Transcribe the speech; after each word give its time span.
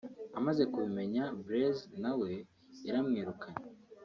amaze 0.39 0.61
kubimenya(Blaise) 0.71 1.83
na 2.01 2.11
we 2.19 2.31
yaramwirukanye 2.85 3.65